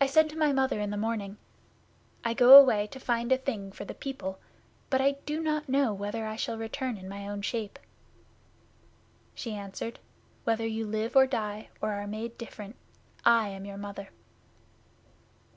[0.00, 1.38] 'I said to my Mother in the morning,
[2.22, 4.38] "I go away to find a thing for the people,
[4.90, 7.80] but I do not know whether I shall return in my own shape."
[9.34, 9.98] She answered,
[10.44, 12.76] "Whether you live or die, or are made different,
[13.24, 14.10] I am your Mother."